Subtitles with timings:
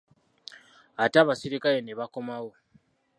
[1.03, 2.51] Ate abasirikale ne bakomawo.